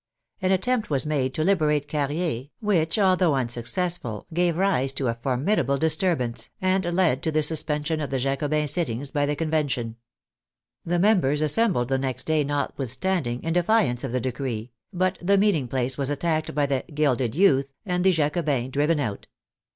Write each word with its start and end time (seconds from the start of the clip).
An 0.41 0.51
at 0.51 0.63
tempt 0.63 0.89
was 0.89 1.05
made 1.05 1.31
to 1.35 1.43
liberate 1.43 1.87
Carrier, 1.87 2.45
which, 2.59 2.97
although 2.97 3.35
un 3.35 3.49
successful, 3.49 4.25
gave 4.33 4.57
rise 4.57 4.93
to 4.93 5.05
a 5.09 5.13
formidable 5.13 5.77
disturbance, 5.77 6.49
and 6.59 6.83
led 6.85 7.21
to 7.21 7.31
the 7.31 7.43
suspension 7.43 8.01
of 8.01 8.09
the 8.09 8.17
Jacobin 8.17 8.67
sittings 8.67 9.11
by 9.11 9.27
the 9.27 9.35
Con 9.35 9.51
vention. 9.51 9.93
The 10.83 10.97
members 10.97 11.43
assembled 11.43 11.89
the 11.89 11.99
next 11.99 12.23
day 12.23 12.43
notwith 12.43 12.89
standing, 12.89 13.43
in 13.43 13.53
defiance 13.53 14.03
of 14.03 14.11
the 14.11 14.19
decree, 14.19 14.71
but 14.91 15.19
the 15.21 15.37
meeting 15.37 15.67
place 15.67 15.97
9^ 15.97 15.97
THE 15.97 16.05
FRENCH 16.07 16.23
REVOLUTION 16.23 16.35
was 16.35 16.41
attacked 16.41 16.55
by 16.55 16.65
the" 16.65 16.93
gilded 16.95 17.35
youth," 17.35 17.71
and 17.85 18.03
the 18.03 18.11
Jacobins 18.11 18.71
driven 18.71 18.99
out. 18.99 19.27